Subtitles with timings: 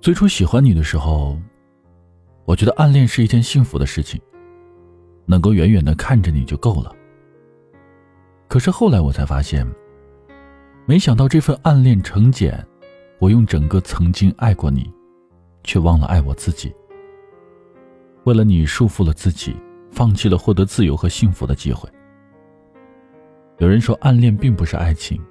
[0.00, 1.38] 最初喜欢你的时候，
[2.46, 4.18] 我觉得暗恋是一件幸福的事情，
[5.26, 6.90] 能够远远的看着你就够了。
[8.48, 9.66] 可是后来我才发现，
[10.86, 12.66] 没想到这份暗恋成茧，
[13.18, 14.90] 我用整个曾经爱过你，
[15.64, 16.74] 却忘了爱我自己。
[18.24, 19.54] 为了你束缚了自己，
[19.90, 21.86] 放弃了获得自由和幸福的机会。
[23.58, 25.22] 有人说，暗恋并不是爱情，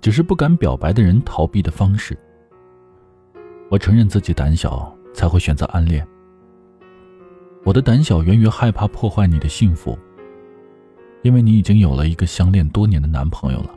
[0.00, 2.16] 只是不敢表白的人逃避的方式。
[3.70, 6.06] 我承认自己胆小，才会选择暗恋。
[7.64, 9.98] 我的胆小源于害怕破坏你的幸福，
[11.22, 13.74] 因为你已经有了一个相恋多年的男朋友了，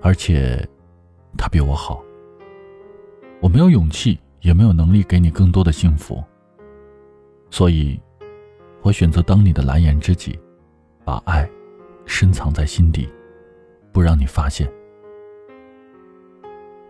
[0.00, 0.66] 而且
[1.36, 2.02] 他比我好。
[3.40, 6.22] 我没有勇气，也没有能力给你更多的幸福。
[7.50, 8.00] 所以，
[8.82, 10.38] 我选择当你的蓝颜知己，
[11.04, 11.48] 把爱
[12.06, 13.08] 深藏在心底，
[13.92, 14.70] 不让你发现。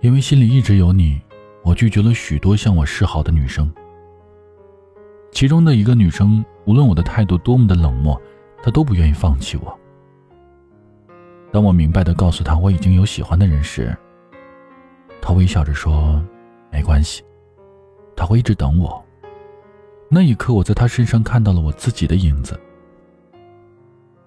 [0.01, 1.20] 因为心里一直有你，
[1.65, 3.73] 我拒绝了许多向我示好的女生。
[5.33, 8.21] 其中的一个女生，无论我的态度多么的冷漠，
[8.62, 9.77] 她都不愿意放弃我。
[11.51, 13.97] 当我明白的告诉她我已经有喜欢的人时，
[15.21, 16.23] 她微笑着说
[16.71, 17.25] ：“没关系，
[18.15, 19.03] 他会一直等我。”
[20.11, 22.61] 那一刻，我在他身上看到了我自己的影子。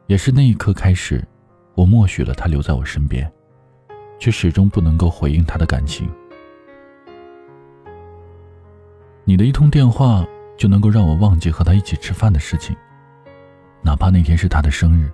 [0.08, 1.24] 也是那一刻开始，
[1.76, 3.32] 我默许了他留在我身边，
[4.18, 6.10] 却始终不能够回应他的感情。
[9.30, 10.25] 你的一通电话
[10.58, 12.73] 就能够让我忘记和他一起吃饭的事情，
[13.81, 15.11] 哪怕那天是他的生日。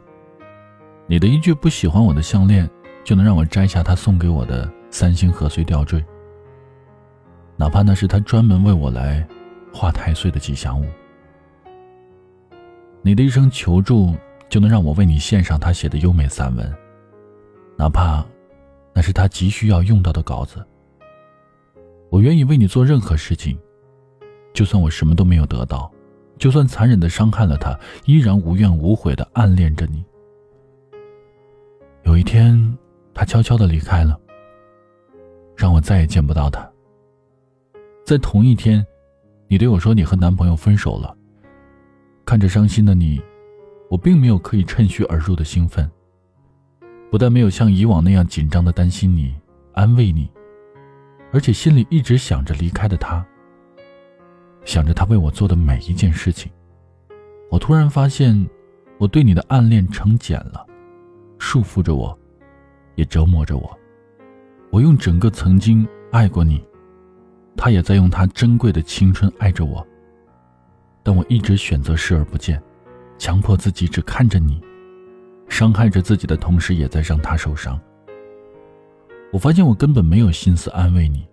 [1.08, 2.70] 你的一句不喜欢我的项链，
[3.04, 6.06] 就能让我摘下他送给我的三星翡翠吊坠，
[7.58, 9.28] 哪怕那是他专门为我来。
[9.74, 10.86] 画太岁的吉祥物，
[13.02, 14.14] 你的一声求助
[14.48, 16.72] 就能让我为你献上他写的优美散文，
[17.76, 18.24] 哪怕
[18.94, 20.64] 那是他急需要用到的稿子。
[22.12, 23.58] 我愿意为你做任何事情，
[24.54, 25.92] 就算我什么都没有得到，
[26.38, 30.04] 就算残忍的伤害了他，依然无怨无悔的暗恋着你。
[32.04, 32.78] 有一天，
[33.14, 34.20] 他悄悄的离开了，
[35.56, 36.70] 让我再也见不到他。
[38.06, 38.86] 在同一天。
[39.50, 41.16] 你对我说你和男朋友分手了。
[42.26, 43.22] 看着伤心的你，
[43.88, 45.88] 我并没有可以趁虚而入的兴奋。
[47.12, 49.36] 不但没有像以往那样紧张的担心你、
[49.74, 50.28] 安慰你，
[51.32, 53.24] 而且心里一直想着离开的他，
[54.66, 56.52] 想着他为我做的每一件事情。
[57.50, 58.48] 我突然发现，
[58.98, 60.66] 我对你的暗恋成茧了，
[61.38, 62.18] 束缚着我，
[62.96, 63.80] 也折磨着我。
[64.72, 66.64] 我用整个曾经爱过你。
[67.56, 69.86] 他也在用他珍贵的青春爱着我，
[71.04, 72.60] 但我一直选择视而不见，
[73.20, 74.60] 强迫自己只看着你，
[75.48, 77.80] 伤害着自己的同时，也在让他受伤。
[79.32, 81.28] 我发现我根本没有心思安慰你，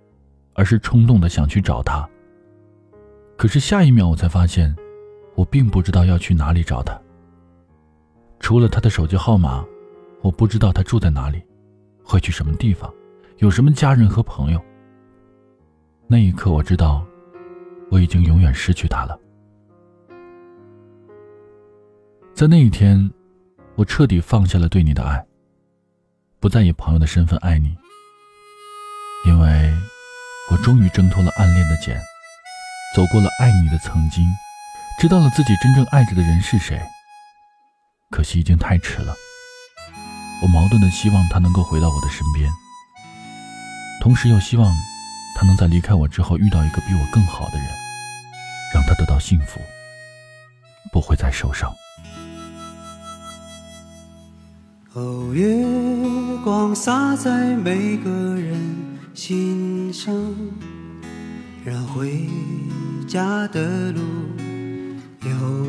[0.52, 2.06] 而是冲动的想去找他。
[3.40, 4.76] 可是下一秒，我才发现，
[5.34, 7.00] 我并不知道要去哪里找他。
[8.38, 9.64] 除了他的手机号码，
[10.20, 11.42] 我不知道他住在哪里，
[12.04, 12.92] 会去什么地方，
[13.38, 14.60] 有什么家人和朋友。
[16.06, 17.02] 那一刻，我知道，
[17.90, 19.18] 我已经永远失去他了。
[22.34, 23.10] 在那一天，
[23.74, 25.26] 我彻底放下了对你的爱，
[26.40, 27.74] 不再以朋友的身份爱你，
[29.26, 29.72] 因为
[30.50, 31.98] 我终于挣脱了暗恋的茧，
[32.94, 34.26] 走过了爱你的曾经，
[34.98, 36.80] 知道了自己真正爱着的人是谁。
[38.10, 39.14] 可惜已经太迟了。
[40.42, 42.50] 我矛盾的希望他能够回到我的身边，
[44.00, 44.74] 同时又希望。
[45.36, 47.66] 他能在离开我之后遇到一个比我更好的人，
[48.74, 49.60] 让他得到幸福，
[50.92, 51.72] 不会再受伤。
[54.92, 55.64] 哦，月
[56.44, 60.12] 光洒在每个人心上，
[61.65, 62.26] 让回
[63.06, 64.00] 家的路
[65.22, 65.66] 有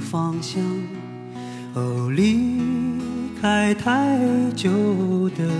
[0.00, 0.62] 方向。
[1.74, 2.60] 哦，离
[3.40, 4.18] 开太
[4.54, 5.50] 久的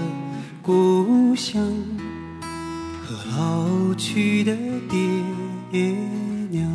[0.63, 1.63] 故乡。
[3.07, 4.57] 和老去的
[4.89, 4.99] 爹
[6.51, 6.67] 娘，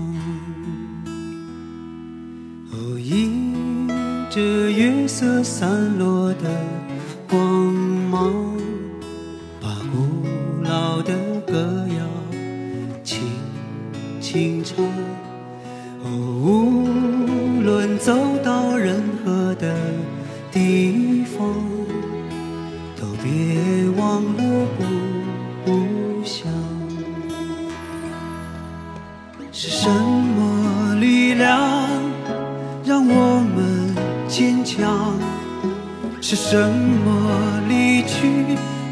[2.71, 3.87] 哦，迎
[4.29, 6.49] 着月色散落的
[7.27, 7.73] 光
[8.11, 8.31] 芒，
[14.31, 14.77] 情长。
[16.03, 19.75] 哦，无论走到任何的
[20.51, 21.47] 地方，
[22.95, 24.67] 都别忘了
[25.65, 26.47] 故乡。
[29.51, 31.89] 是什么力量
[32.85, 33.95] 让我们
[34.27, 35.17] 坚强？
[36.21, 38.29] 是什么离去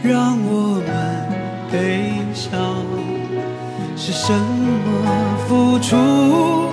[0.01, 1.29] 让我们
[1.71, 2.57] 悲伤？
[3.95, 4.33] 是什
[5.77, 6.66] 付出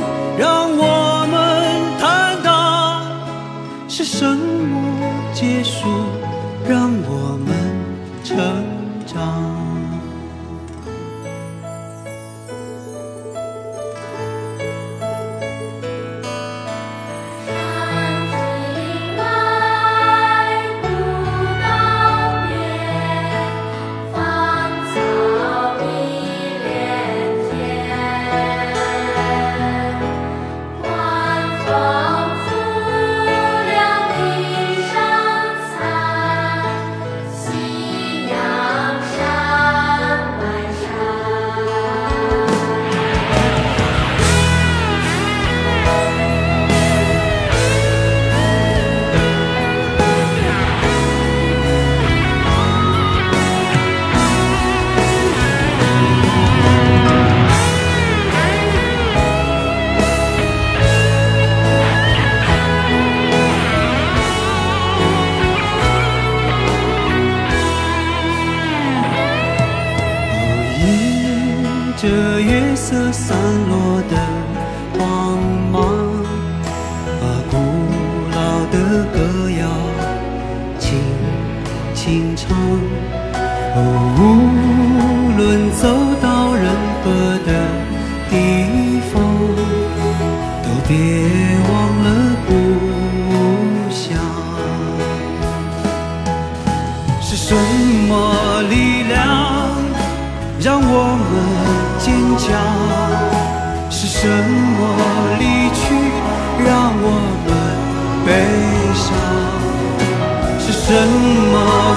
[110.86, 111.54] 什么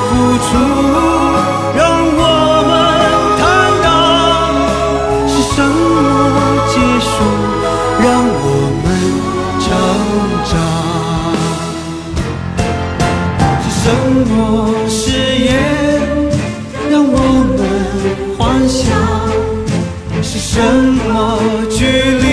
[0.07, 0.10] 付
[0.48, 0.50] 出
[1.75, 1.80] 让
[2.19, 2.22] 我
[2.68, 2.72] 们
[3.38, 3.44] 坦
[3.84, 3.86] 荡？
[5.28, 6.38] 是什么
[6.69, 6.74] 结
[7.04, 7.06] 束
[8.00, 8.06] 让
[8.39, 8.45] 我
[8.84, 8.86] 们
[9.60, 9.66] 成
[10.48, 10.50] 长？
[13.62, 13.86] 是什
[14.31, 14.31] 么
[14.88, 14.95] 誓
[15.44, 15.50] 言
[16.89, 17.16] 让我
[17.57, 17.60] 们
[18.38, 18.39] 幻
[18.69, 18.80] 想？
[20.24, 21.07] 是什么
[21.69, 21.80] 距
[22.22, 22.26] 离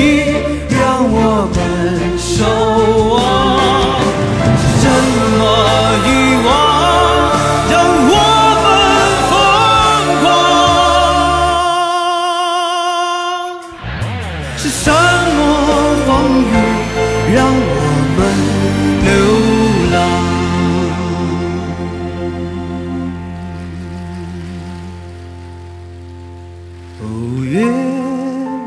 [27.00, 27.64] 哦，月。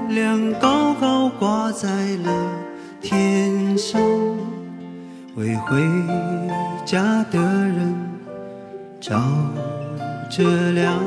[0.09, 1.87] 亮高高挂在
[2.23, 2.31] 了
[3.01, 4.01] 天上，
[5.35, 5.79] 为回
[6.85, 7.93] 家的人
[8.99, 9.21] 照
[10.29, 10.97] 着亮。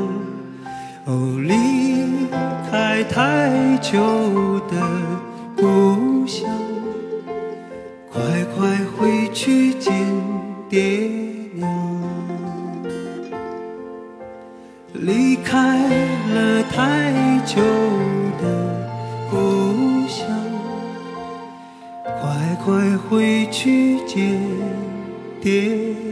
[1.07, 2.29] 哦，离
[2.71, 3.99] 开太久
[4.71, 4.77] 的
[23.09, 24.41] 回去见
[25.41, 26.10] 爹。